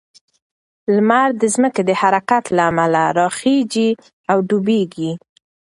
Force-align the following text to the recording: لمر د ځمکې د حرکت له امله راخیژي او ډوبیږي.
لمر 0.95 1.29
د 1.41 1.43
ځمکې 1.53 1.81
د 1.85 1.91
حرکت 2.01 2.43
له 2.55 2.63
امله 2.69 3.03
راخیژي 3.19 3.89
او 4.31 4.37
ډوبیږي. 4.47 5.11